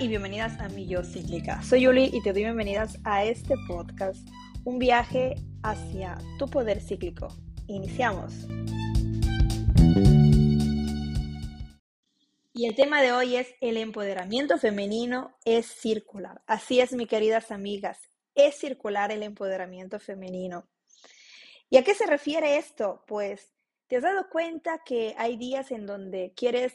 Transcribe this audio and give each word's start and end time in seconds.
y 0.00 0.08
bienvenidas 0.08 0.58
a 0.60 0.70
Mi 0.70 0.86
Yo 0.86 1.04
Cíclica. 1.04 1.62
Soy 1.62 1.82
Yuli 1.82 2.08
y 2.10 2.22
te 2.22 2.32
doy 2.32 2.44
bienvenidas 2.44 2.98
a 3.04 3.22
este 3.22 3.54
podcast, 3.68 4.26
un 4.64 4.78
viaje 4.78 5.34
hacia 5.62 6.16
tu 6.38 6.48
poder 6.48 6.80
cíclico. 6.80 7.28
Iniciamos. 7.66 8.32
Y 12.54 12.66
el 12.66 12.74
tema 12.74 13.02
de 13.02 13.12
hoy 13.12 13.36
es 13.36 13.54
el 13.60 13.76
empoderamiento 13.76 14.56
femenino 14.56 15.36
es 15.44 15.66
circular. 15.66 16.40
Así 16.46 16.80
es, 16.80 16.94
mis 16.94 17.06
queridas 17.06 17.50
amigas, 17.50 17.98
es 18.34 18.54
circular 18.54 19.12
el 19.12 19.22
empoderamiento 19.22 20.00
femenino. 20.00 20.66
¿Y 21.68 21.76
a 21.76 21.84
qué 21.84 21.94
se 21.94 22.06
refiere 22.06 22.56
esto? 22.56 23.04
Pues, 23.06 23.52
¿te 23.86 23.96
has 23.96 24.02
dado 24.02 24.30
cuenta 24.30 24.80
que 24.82 25.14
hay 25.18 25.36
días 25.36 25.70
en 25.70 25.84
donde 25.84 26.32
quieres 26.34 26.72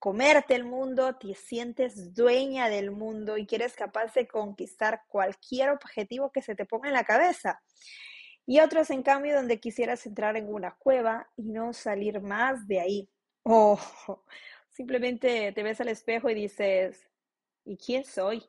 comerte 0.00 0.54
el 0.54 0.64
mundo, 0.64 1.14
te 1.16 1.34
sientes 1.34 2.14
dueña 2.14 2.70
del 2.70 2.90
mundo 2.90 3.36
y 3.36 3.46
quieres 3.46 3.74
capaz 3.74 4.14
de 4.14 4.26
conquistar 4.26 5.02
cualquier 5.06 5.68
objetivo 5.70 6.32
que 6.32 6.40
se 6.40 6.56
te 6.56 6.64
ponga 6.64 6.88
en 6.88 6.94
la 6.94 7.04
cabeza. 7.04 7.62
Y 8.46 8.60
otros, 8.60 8.90
en 8.90 9.02
cambio, 9.02 9.36
donde 9.36 9.60
quisieras 9.60 10.06
entrar 10.06 10.36
en 10.38 10.52
una 10.52 10.74
cueva 10.74 11.28
y 11.36 11.42
no 11.50 11.74
salir 11.74 12.20
más 12.22 12.66
de 12.66 12.80
ahí. 12.80 13.10
O 13.42 13.78
simplemente 14.70 15.52
te 15.52 15.62
ves 15.62 15.80
al 15.82 15.88
espejo 15.88 16.30
y 16.30 16.34
dices, 16.34 17.06
¿y 17.64 17.76
quién 17.76 18.04
soy? 18.06 18.42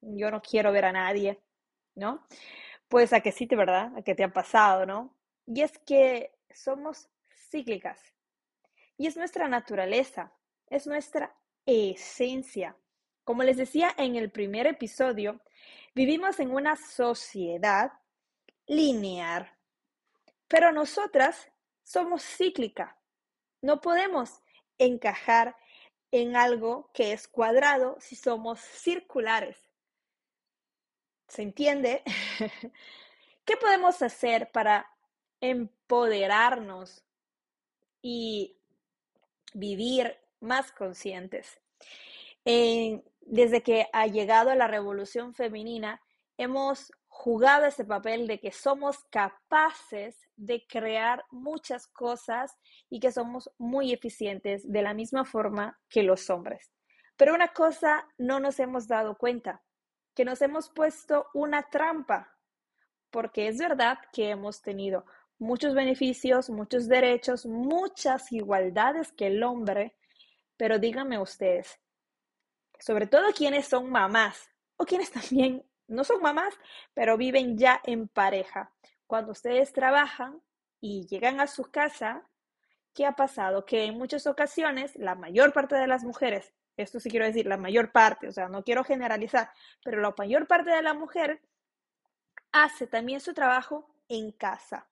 Yo 0.00 0.30
no 0.30 0.40
quiero 0.40 0.72
ver 0.72 0.86
a 0.86 0.92
nadie, 0.92 1.42
¿no? 1.94 2.26
Pues 2.88 3.12
a 3.12 3.20
que 3.20 3.32
sí, 3.32 3.44
de 3.44 3.56
verdad, 3.56 3.92
a 3.94 4.02
que 4.02 4.14
te 4.14 4.24
ha 4.24 4.32
pasado, 4.32 4.86
¿no? 4.86 5.14
Y 5.46 5.60
es 5.60 5.78
que 5.80 6.32
somos 6.50 7.10
cíclicas 7.50 8.15
y 8.96 9.06
es 9.06 9.16
nuestra 9.16 9.48
naturaleza, 9.48 10.32
es 10.68 10.86
nuestra 10.86 11.36
esencia. 11.66 12.76
Como 13.24 13.42
les 13.42 13.56
decía 13.56 13.94
en 13.98 14.16
el 14.16 14.30
primer 14.30 14.66
episodio, 14.66 15.40
vivimos 15.94 16.38
en 16.40 16.50
una 16.52 16.76
sociedad 16.76 17.92
lineal, 18.66 19.50
pero 20.48 20.72
nosotras 20.72 21.50
somos 21.82 22.22
cíclica. 22.22 22.98
No 23.62 23.80
podemos 23.80 24.42
encajar 24.78 25.56
en 26.10 26.36
algo 26.36 26.90
que 26.92 27.12
es 27.12 27.28
cuadrado 27.28 27.96
si 28.00 28.16
somos 28.16 28.60
circulares. 28.60 29.56
¿Se 31.28 31.42
entiende? 31.42 32.02
¿Qué 33.44 33.56
podemos 33.56 34.00
hacer 34.02 34.50
para 34.52 34.88
empoderarnos 35.40 37.04
y 38.02 38.55
vivir 39.54 40.16
más 40.40 40.72
conscientes. 40.72 41.60
desde 43.28 43.62
que 43.62 43.88
ha 43.92 44.06
llegado 44.06 44.54
la 44.54 44.68
revolución 44.68 45.34
femenina, 45.34 46.00
hemos 46.36 46.92
jugado 47.08 47.64
ese 47.66 47.84
papel 47.84 48.26
de 48.26 48.38
que 48.38 48.52
somos 48.52 49.02
capaces 49.10 50.28
de 50.36 50.64
crear 50.68 51.24
muchas 51.30 51.88
cosas 51.88 52.56
y 52.90 53.00
que 53.00 53.10
somos 53.10 53.50
muy 53.58 53.92
eficientes 53.92 54.70
de 54.70 54.82
la 54.82 54.94
misma 54.94 55.24
forma 55.24 55.80
que 55.88 56.02
los 56.02 56.28
hombres. 56.30 56.72
Pero 57.16 57.34
una 57.34 57.48
cosa 57.48 58.06
no 58.18 58.38
nos 58.38 58.60
hemos 58.60 58.86
dado 58.86 59.16
cuenta, 59.16 59.62
que 60.14 60.24
nos 60.24 60.42
hemos 60.42 60.68
puesto 60.68 61.26
una 61.32 61.62
trampa, 61.70 62.36
porque 63.10 63.48
es 63.48 63.56
verdad 63.58 63.98
que 64.12 64.28
hemos 64.30 64.60
tenido 64.60 65.06
muchos 65.38 65.74
beneficios, 65.74 66.50
muchos 66.50 66.88
derechos, 66.88 67.46
muchas 67.46 68.32
igualdades 68.32 69.12
que 69.12 69.28
el 69.28 69.42
hombre, 69.42 69.94
pero 70.56 70.78
díganme 70.78 71.18
ustedes, 71.18 71.78
sobre 72.78 73.06
todo 73.06 73.32
quienes 73.32 73.66
son 73.66 73.90
mamás 73.90 74.50
o 74.76 74.84
quienes 74.84 75.10
también 75.12 75.64
no 75.88 76.04
son 76.04 76.20
mamás, 76.20 76.54
pero 76.94 77.16
viven 77.16 77.56
ya 77.56 77.80
en 77.84 78.08
pareja. 78.08 78.72
Cuando 79.06 79.32
ustedes 79.32 79.72
trabajan 79.72 80.40
y 80.80 81.06
llegan 81.06 81.40
a 81.40 81.46
su 81.46 81.70
casa, 81.70 82.26
¿qué 82.94 83.06
ha 83.06 83.12
pasado? 83.12 83.64
Que 83.64 83.84
en 83.84 83.96
muchas 83.96 84.26
ocasiones 84.26 84.96
la 84.96 85.14
mayor 85.14 85.52
parte 85.52 85.76
de 85.76 85.86
las 85.86 86.02
mujeres, 86.02 86.52
esto 86.76 86.98
sí 86.98 87.08
quiero 87.08 87.26
decir, 87.26 87.46
la 87.46 87.56
mayor 87.56 87.92
parte, 87.92 88.28
o 88.28 88.32
sea, 88.32 88.48
no 88.48 88.64
quiero 88.64 88.84
generalizar, 88.84 89.50
pero 89.84 90.00
la 90.00 90.14
mayor 90.18 90.46
parte 90.46 90.70
de 90.70 90.82
la 90.82 90.94
mujer 90.94 91.40
hace 92.52 92.86
también 92.86 93.20
su 93.20 93.32
trabajo 93.32 93.88
en 94.08 94.32
casa. 94.32 94.88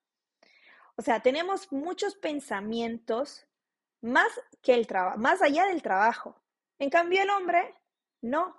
O 0.97 1.03
sea, 1.03 1.21
tenemos 1.21 1.73
muchos 1.73 2.15
pensamientos 2.17 3.47
más 4.01 4.29
que 4.63 4.75
el 4.75 4.87
trabajo, 4.87 5.19
más 5.19 5.43
allá 5.43 5.67
del 5.67 5.83
trabajo. 5.83 6.41
En 6.79 6.91
cambio, 6.91 7.23
el 7.23 7.31
hombre, 7.31 7.75
no. 8.21 8.57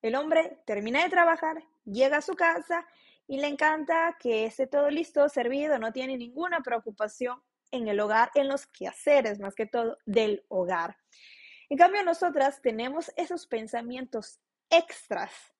El 0.00 0.16
hombre 0.16 0.58
termina 0.64 1.02
de 1.02 1.10
trabajar, 1.10 1.64
llega 1.84 2.18
a 2.18 2.22
su 2.22 2.34
casa 2.34 2.86
y 3.26 3.38
le 3.38 3.46
encanta 3.46 4.16
que 4.18 4.46
esté 4.46 4.66
todo 4.66 4.90
listo, 4.90 5.28
servido, 5.28 5.78
no 5.78 5.92
tiene 5.92 6.16
ninguna 6.16 6.60
preocupación 6.60 7.40
en 7.70 7.88
el 7.88 8.00
hogar, 8.00 8.30
en 8.34 8.48
los 8.48 8.66
quehaceres 8.66 9.38
más 9.38 9.54
que 9.54 9.66
todo 9.66 9.98
del 10.04 10.44
hogar. 10.48 10.96
En 11.68 11.78
cambio, 11.78 12.04
nosotras 12.04 12.60
tenemos 12.60 13.12
esos 13.16 13.46
pensamientos 13.46 14.40
extras 14.68 15.51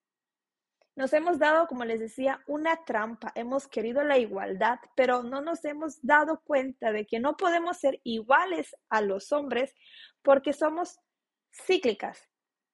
nos 0.94 1.12
hemos 1.12 1.38
dado, 1.38 1.66
como 1.66 1.84
les 1.84 2.00
decía, 2.00 2.42
una 2.46 2.84
trampa. 2.84 3.32
Hemos 3.34 3.66
querido 3.66 4.04
la 4.04 4.18
igualdad, 4.18 4.78
pero 4.94 5.22
no 5.22 5.40
nos 5.40 5.64
hemos 5.64 6.04
dado 6.04 6.42
cuenta 6.44 6.92
de 6.92 7.06
que 7.06 7.18
no 7.18 7.36
podemos 7.36 7.78
ser 7.78 8.00
iguales 8.04 8.76
a 8.90 9.00
los 9.00 9.32
hombres 9.32 9.74
porque 10.22 10.52
somos 10.52 10.98
cíclicas. 11.50 12.28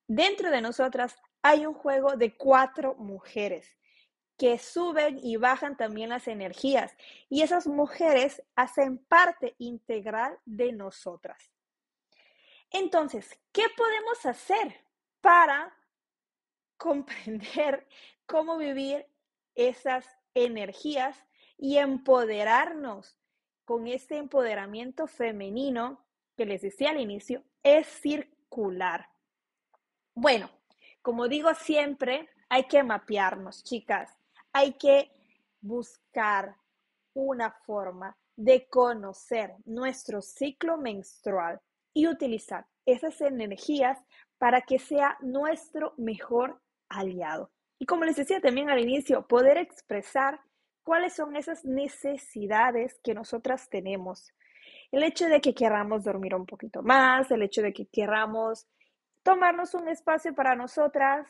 Dentro 0.08 0.50
de 0.50 0.60
nosotras 0.60 1.16
hay 1.42 1.64
un 1.64 1.74
juego 1.74 2.16
de 2.16 2.36
cuatro 2.36 2.94
mujeres 2.96 3.76
que 4.36 4.58
suben 4.58 5.18
y 5.22 5.36
bajan 5.36 5.76
también 5.76 6.10
las 6.10 6.28
energías 6.28 6.96
y 7.28 7.42
esas 7.42 7.66
mujeres 7.66 8.42
hacen 8.56 8.98
parte 8.98 9.54
integral 9.58 10.38
de 10.44 10.72
nosotras. 10.72 11.52
Entonces, 12.70 13.38
¿qué 13.52 13.64
podemos 13.76 14.26
hacer 14.26 14.84
para 15.20 15.77
comprender 16.78 17.86
cómo 18.26 18.56
vivir 18.56 19.06
esas 19.54 20.06
energías 20.34 21.16
y 21.58 21.76
empoderarnos 21.76 23.18
con 23.64 23.86
ese 23.86 24.16
empoderamiento 24.16 25.06
femenino 25.06 26.02
que 26.36 26.46
les 26.46 26.62
decía 26.62 26.90
al 26.90 27.00
inicio, 27.00 27.42
es 27.62 27.86
circular. 27.86 29.10
Bueno, 30.14 30.48
como 31.02 31.28
digo 31.28 31.52
siempre, 31.54 32.28
hay 32.48 32.64
que 32.64 32.82
mapearnos, 32.82 33.64
chicas. 33.64 34.16
Hay 34.52 34.74
que 34.74 35.10
buscar 35.60 36.56
una 37.12 37.50
forma 37.50 38.16
de 38.36 38.68
conocer 38.68 39.56
nuestro 39.64 40.22
ciclo 40.22 40.78
menstrual 40.78 41.60
y 41.92 42.06
utilizar 42.06 42.66
esas 42.86 43.20
energías 43.20 43.98
para 44.38 44.62
que 44.62 44.78
sea 44.78 45.18
nuestro 45.20 45.94
mejor 45.96 46.60
aliado. 46.88 47.50
Y 47.78 47.86
como 47.86 48.04
les 48.04 48.16
decía 48.16 48.40
también 48.40 48.70
al 48.70 48.80
inicio, 48.80 49.26
poder 49.26 49.56
expresar 49.56 50.40
cuáles 50.82 51.14
son 51.14 51.36
esas 51.36 51.64
necesidades 51.64 52.98
que 53.04 53.14
nosotras 53.14 53.68
tenemos. 53.68 54.32
El 54.90 55.02
hecho 55.02 55.26
de 55.26 55.40
que 55.40 55.54
queramos 55.54 56.04
dormir 56.04 56.34
un 56.34 56.46
poquito 56.46 56.82
más, 56.82 57.30
el 57.30 57.42
hecho 57.42 57.62
de 57.62 57.72
que 57.72 57.86
queramos 57.86 58.66
tomarnos 59.22 59.74
un 59.74 59.88
espacio 59.88 60.34
para 60.34 60.56
nosotras, 60.56 61.28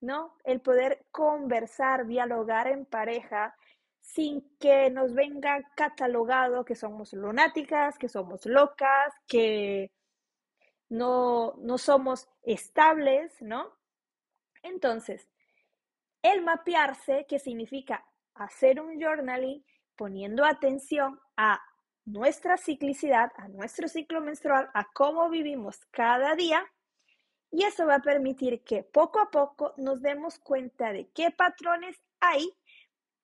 ¿no? 0.00 0.36
El 0.44 0.60
poder 0.60 1.06
conversar, 1.10 2.06
dialogar 2.06 2.68
en 2.68 2.86
pareja 2.86 3.54
sin 4.00 4.56
que 4.58 4.90
nos 4.90 5.12
venga 5.12 5.60
catalogado 5.76 6.64
que 6.64 6.74
somos 6.74 7.12
lunáticas, 7.12 7.98
que 7.98 8.08
somos 8.08 8.46
locas, 8.46 9.12
que 9.26 9.90
no, 10.88 11.54
no 11.58 11.78
somos 11.78 12.28
estables, 12.42 13.32
¿no? 13.40 13.79
Entonces, 14.62 15.28
el 16.22 16.42
mapearse, 16.42 17.26
que 17.28 17.38
significa 17.38 18.06
hacer 18.34 18.80
un 18.80 19.00
journaling 19.00 19.64
poniendo 19.96 20.44
atención 20.44 21.20
a 21.36 21.60
nuestra 22.04 22.56
ciclicidad, 22.56 23.30
a 23.36 23.48
nuestro 23.48 23.88
ciclo 23.88 24.20
menstrual, 24.20 24.70
a 24.74 24.86
cómo 24.92 25.28
vivimos 25.28 25.78
cada 25.90 26.34
día, 26.34 26.64
y 27.50 27.64
eso 27.64 27.86
va 27.86 27.96
a 27.96 28.02
permitir 28.02 28.62
que 28.62 28.82
poco 28.84 29.20
a 29.20 29.30
poco 29.30 29.74
nos 29.76 30.00
demos 30.00 30.38
cuenta 30.38 30.92
de 30.92 31.10
qué 31.10 31.30
patrones 31.30 32.00
hay 32.20 32.48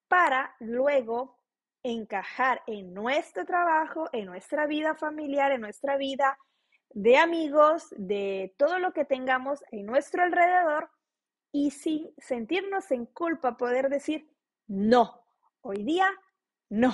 para 0.08 0.54
luego 0.58 1.38
encajar 1.82 2.62
en 2.66 2.92
nuestro 2.92 3.44
trabajo, 3.44 4.08
en 4.12 4.26
nuestra 4.26 4.66
vida 4.66 4.96
familiar, 4.96 5.52
en 5.52 5.60
nuestra 5.60 5.96
vida 5.96 6.38
de 6.90 7.16
amigos, 7.16 7.86
de 7.96 8.54
todo 8.58 8.78
lo 8.80 8.92
que 8.92 9.04
tengamos 9.04 9.62
en 9.70 9.86
nuestro 9.86 10.24
alrededor 10.24 10.90
y 11.56 11.70
sin 11.70 12.12
sentirnos 12.18 12.90
en 12.90 13.06
culpa 13.06 13.56
poder 13.56 13.88
decir, 13.88 14.28
no, 14.66 15.24
hoy 15.62 15.84
día 15.84 16.06
no, 16.68 16.92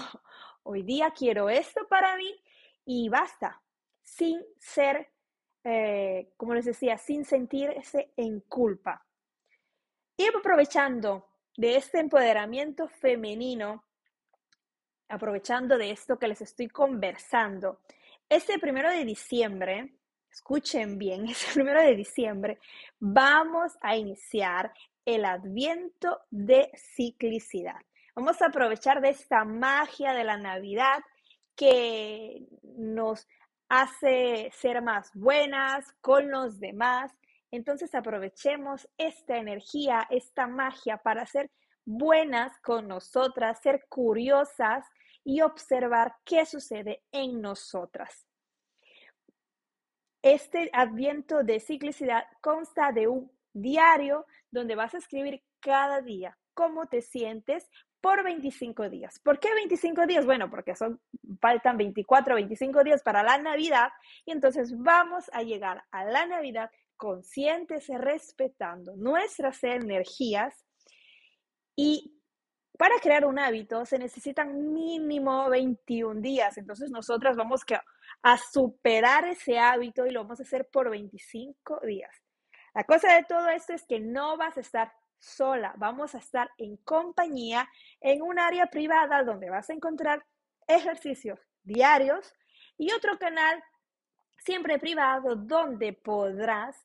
hoy 0.62 0.84
día 0.84 1.12
quiero 1.18 1.50
esto 1.50 1.88
para 1.88 2.16
mí 2.16 2.32
y 2.84 3.08
basta, 3.08 3.60
sin 4.04 4.40
ser 4.60 5.10
eh, 5.64 6.32
como 6.36 6.54
les 6.54 6.64
decía, 6.64 6.96
sin 6.96 7.24
sentirse 7.24 8.12
en 8.16 8.40
culpa. 8.42 9.04
Y 10.16 10.26
aprovechando 10.26 11.26
de 11.56 11.74
este 11.76 11.98
empoderamiento 11.98 12.86
femenino, 12.86 13.84
aprovechando 15.08 15.76
de 15.76 15.90
esto 15.90 16.20
que 16.20 16.28
les 16.28 16.40
estoy 16.40 16.68
conversando, 16.68 17.80
este 18.28 18.60
primero 18.60 18.90
de 18.90 19.04
diciembre, 19.04 19.96
escuchen 20.32 20.98
bien, 20.98 21.26
este 21.28 21.52
primero 21.52 21.80
de 21.80 21.94
diciembre, 21.94 22.58
vamos 22.98 23.76
a 23.80 23.96
iniciar 23.96 24.72
el 25.04 25.24
adviento 25.24 26.20
de 26.30 26.70
ciclicidad. 26.74 27.80
Vamos 28.14 28.40
a 28.42 28.46
aprovechar 28.46 29.00
de 29.00 29.10
esta 29.10 29.44
magia 29.44 30.12
de 30.12 30.24
la 30.24 30.36
Navidad 30.36 31.00
que 31.56 32.46
nos 32.62 33.26
hace 33.68 34.50
ser 34.54 34.82
más 34.82 35.10
buenas 35.14 35.92
con 36.00 36.30
los 36.30 36.60
demás. 36.60 37.12
Entonces 37.50 37.94
aprovechemos 37.94 38.88
esta 38.98 39.36
energía, 39.38 40.06
esta 40.10 40.46
magia 40.46 40.98
para 40.98 41.26
ser 41.26 41.50
buenas 41.84 42.58
con 42.60 42.86
nosotras, 42.86 43.60
ser 43.62 43.86
curiosas 43.88 44.86
y 45.24 45.40
observar 45.40 46.14
qué 46.24 46.44
sucede 46.46 47.02
en 47.12 47.40
nosotras. 47.40 48.26
Este 50.22 50.70
adviento 50.72 51.42
de 51.42 51.60
ciclicidad 51.60 52.24
consta 52.40 52.92
de 52.92 53.08
un 53.08 53.30
diario 53.52 54.26
donde 54.50 54.76
vas 54.76 54.94
a 54.94 54.98
escribir 54.98 55.42
cada 55.60 56.00
día 56.00 56.38
cómo 56.54 56.86
te 56.86 57.02
sientes 57.02 57.68
por 58.00 58.22
25 58.24 58.88
días. 58.88 59.18
¿Por 59.20 59.38
qué 59.38 59.54
25 59.54 60.06
días? 60.06 60.26
Bueno, 60.26 60.50
porque 60.50 60.74
faltan 61.40 61.76
24, 61.76 62.34
25 62.34 62.84
días 62.84 63.02
para 63.02 63.22
la 63.22 63.38
Navidad 63.38 63.90
y 64.24 64.32
entonces 64.32 64.76
vamos 64.76 65.30
a 65.32 65.42
llegar 65.42 65.84
a 65.90 66.04
la 66.04 66.26
Navidad 66.26 66.70
conscientes, 66.96 67.88
respetando 67.88 68.96
nuestras 68.96 69.62
energías 69.64 70.64
y 71.76 72.18
para 72.78 72.98
crear 73.00 73.24
un 73.24 73.38
hábito 73.38 73.84
se 73.86 73.98
necesitan 73.98 74.72
mínimo 74.72 75.48
21 75.48 76.20
días. 76.20 76.58
Entonces 76.58 76.90
nosotras 76.90 77.36
vamos 77.36 77.64
a 78.22 78.38
superar 78.38 79.26
ese 79.26 79.58
hábito 79.58 80.06
y 80.06 80.10
lo 80.10 80.22
vamos 80.22 80.40
a 80.40 80.44
hacer 80.44 80.68
por 80.68 80.90
25 80.90 81.80
días. 81.84 82.22
La 82.74 82.84
cosa 82.84 83.12
de 83.14 83.24
todo 83.24 83.48
esto 83.48 83.72
es 83.72 83.84
que 83.84 84.00
no 84.00 84.36
vas 84.36 84.56
a 84.56 84.60
estar 84.60 84.92
sola, 85.18 85.74
vamos 85.76 86.14
a 86.14 86.18
estar 86.18 86.50
en 86.58 86.76
compañía 86.78 87.68
en 88.00 88.22
un 88.22 88.38
área 88.38 88.66
privada 88.66 89.22
donde 89.22 89.50
vas 89.50 89.70
a 89.70 89.72
encontrar 89.72 90.24
ejercicios 90.66 91.38
diarios 91.62 92.34
y 92.76 92.92
otro 92.92 93.18
canal 93.18 93.62
siempre 94.38 94.78
privado 94.78 95.36
donde 95.36 95.92
podrás 95.92 96.76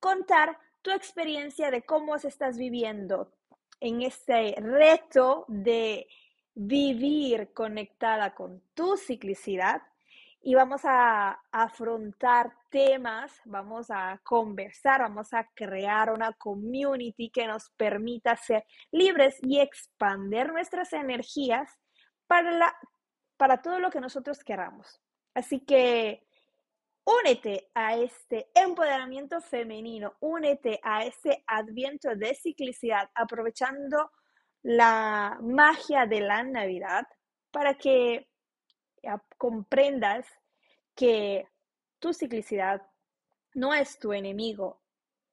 contar 0.00 0.58
tu 0.82 0.90
experiencia 0.90 1.70
de 1.70 1.82
cómo 1.82 2.18
se 2.18 2.28
estás 2.28 2.56
viviendo 2.56 3.32
en 3.80 4.02
este 4.02 4.54
reto 4.58 5.44
de 5.48 6.08
vivir 6.54 7.52
conectada 7.52 8.34
con 8.34 8.62
tu 8.74 8.96
ciclicidad 8.96 9.82
y 10.42 10.54
vamos 10.54 10.82
a 10.84 11.38
afrontar 11.52 12.54
temas, 12.70 13.32
vamos 13.44 13.90
a 13.90 14.18
conversar, 14.24 15.02
vamos 15.02 15.34
a 15.34 15.46
crear 15.54 16.10
una 16.10 16.32
community 16.32 17.30
que 17.30 17.46
nos 17.46 17.70
permita 17.76 18.36
ser 18.36 18.64
libres 18.90 19.38
y 19.42 19.60
expandir 19.60 20.50
nuestras 20.50 20.92
energías 20.94 21.70
para, 22.26 22.52
la, 22.52 22.74
para 23.36 23.60
todo 23.60 23.78
lo 23.78 23.90
que 23.90 24.00
nosotros 24.00 24.42
queramos. 24.42 25.00
Así 25.34 25.60
que 25.60 26.26
únete 27.04 27.70
a 27.74 27.96
este 27.96 28.50
empoderamiento 28.54 29.42
femenino, 29.42 30.14
únete 30.20 30.80
a 30.82 31.04
este 31.04 31.44
adviento 31.46 32.14
de 32.16 32.34
ciclicidad, 32.34 33.10
aprovechando 33.14 34.10
la 34.62 35.38
magia 35.42 36.06
de 36.06 36.20
la 36.20 36.42
Navidad 36.44 37.06
para 37.50 37.74
que 37.74 38.29
comprendas 39.38 40.26
que 40.94 41.46
tu 41.98 42.12
ciclicidad 42.12 42.82
no 43.54 43.74
es 43.74 43.98
tu 43.98 44.12
enemigo, 44.12 44.80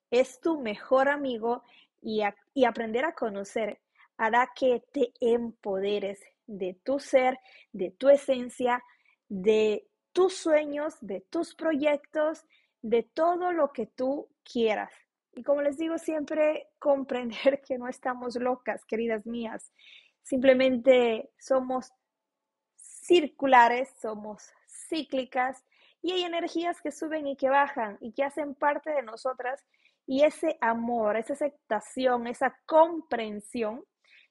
es 0.09 0.39
tu 0.39 0.59
mejor 0.59 1.09
amigo 1.09 1.63
y, 2.01 2.21
y 2.53 2.65
aprender 2.65 3.05
a 3.05 3.13
conocer 3.13 3.79
hará 4.17 4.51
que 4.55 4.83
te 4.91 5.13
empoderes 5.19 6.19
de 6.47 6.79
tu 6.83 6.99
ser, 6.99 7.39
de 7.71 7.91
tu 7.91 8.09
esencia, 8.09 8.83
de 9.29 9.87
tus 10.11 10.35
sueños, 10.35 10.95
de 11.01 11.21
tus 11.21 11.53
proyectos, 11.53 12.45
de 12.81 13.03
todo 13.03 13.51
lo 13.51 13.71
que 13.71 13.85
tú 13.85 14.29
quieras. 14.43 14.91
Y 15.33 15.43
como 15.43 15.61
les 15.61 15.77
digo 15.77 15.97
siempre, 15.97 16.67
comprender 16.79 17.61
que 17.61 17.77
no 17.77 17.87
estamos 17.87 18.35
locas, 18.35 18.85
queridas 18.85 19.25
mías. 19.25 19.71
Simplemente 20.23 21.29
somos 21.37 21.91
circulares, 23.07 23.89
somos 24.01 24.51
cíclicas 24.67 25.63
y 26.01 26.11
hay 26.11 26.23
energías 26.23 26.81
que 26.81 26.91
suben 26.91 27.27
y 27.27 27.37
que 27.37 27.49
bajan 27.49 27.97
y 28.01 28.11
que 28.11 28.23
hacen 28.23 28.53
parte 28.53 28.91
de 28.91 29.01
nosotras 29.01 29.63
y 30.05 30.23
ese 30.23 30.57
amor, 30.61 31.17
esa 31.17 31.33
aceptación, 31.33 32.27
esa 32.27 32.57
comprensión 32.65 33.83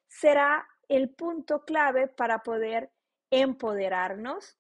será 0.07 0.67
el 0.89 1.11
punto 1.11 1.65
clave 1.65 2.07
para 2.07 2.43
poder 2.43 2.91
empoderarnos 3.31 4.57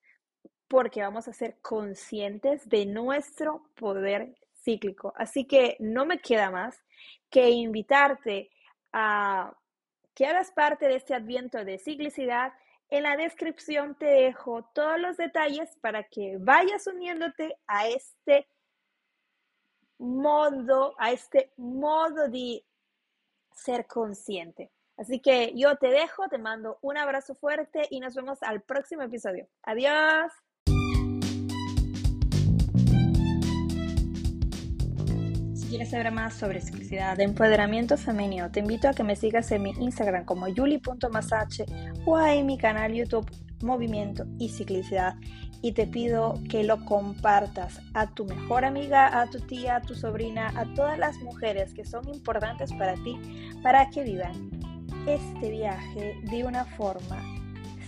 porque 0.69 1.01
vamos 1.03 1.29
a 1.29 1.33
ser 1.33 1.59
conscientes 1.61 2.69
de 2.69 2.87
nuestro 2.87 3.71
poder 3.77 4.35
cíclico. 4.62 5.12
Así 5.17 5.45
que 5.45 5.77
no 5.79 6.05
me 6.07 6.19
queda 6.19 6.51
más 6.51 6.77
que 7.31 7.51
invitarte 7.51 8.51
a 8.93 9.57
que 10.15 10.27
hagas 10.27 10.51
parte 10.51 10.89
de 10.89 10.97
este 10.97 11.15
adviento 11.15 11.65
de 11.65 11.79
ciclicidad 11.79 12.53
en 12.91 13.03
la 13.03 13.17
descripción 13.17 13.97
te 13.97 14.06
dejo 14.06 14.65
todos 14.75 15.00
los 15.00 15.17
detalles 15.17 15.77
para 15.81 16.05
que 16.05 16.37
vayas 16.38 16.87
uniéndote 16.87 17.59
a 17.67 17.88
este 17.88 18.49
modo, 19.99 20.94
a 20.99 21.11
este 21.12 21.53
modo 21.56 22.29
de 22.29 22.65
ser 23.55 23.87
consciente. 23.87 24.71
Así 24.97 25.21
que 25.21 25.53
yo 25.55 25.77
te 25.77 25.88
dejo, 25.88 26.29
te 26.29 26.38
mando 26.38 26.79
un 26.81 26.97
abrazo 26.97 27.35
fuerte 27.35 27.87
y 27.91 28.00
nos 28.00 28.15
vemos 28.15 28.43
al 28.43 28.62
próximo 28.62 29.03
episodio. 29.03 29.49
Adiós. 29.62 30.33
quieres 35.69 35.90
saber 35.90 36.11
más 36.12 36.35
sobre 36.35 36.61
de 36.61 37.23
empoderamiento 37.25 37.99
femenino, 37.99 38.50
te 38.50 38.61
invito 38.61 38.88
a 38.88 38.95
que 38.95 39.02
me 39.02 39.16
sigas 39.16 39.50
en 39.50 39.62
mi 39.62 39.71
Instagram 39.71 40.25
como 40.25 40.49
yuli.masache 40.49 41.66
o 42.07 42.19
en 42.27 42.47
mi 42.47 42.57
canal 42.57 42.95
YouTube 42.95 43.31
Movimiento 43.63 44.25
y 44.39 44.49
Ciclicidad. 44.49 45.17
Y 45.63 45.73
te 45.73 45.87
pido 45.87 46.35
que 46.49 46.63
lo 46.63 46.85
compartas 46.85 47.81
a 47.95 48.07
tu 48.07 48.25
mejor 48.25 48.65
amiga, 48.65 49.21
a 49.21 49.27
tu 49.29 49.41
tía, 49.41 49.77
a 49.77 49.83
tu 49.83 49.95
sobrina, 49.95 50.53
a 50.57 50.73
todas 50.75 50.99
las 50.99 51.19
mujeres 51.19 51.75
que 51.75 51.85
son 51.85 52.09
importantes 52.09 52.73
para 52.75 52.95
ti, 52.95 53.19
para 53.63 53.91
que 53.91 54.05
vivan 54.05 54.51
este 55.07 55.51
viaje 55.51 56.21
de 56.31 56.45
una 56.45 56.65
forma 56.65 57.23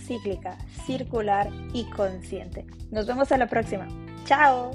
cíclica, 0.05 0.57
circular 0.85 1.49
y 1.73 1.85
consciente. 1.91 2.65
Nos 2.91 3.05
vemos 3.05 3.31
a 3.31 3.37
la 3.37 3.47
próxima. 3.47 3.87
Chao. 4.25 4.71